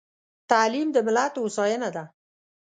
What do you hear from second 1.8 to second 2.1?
ده.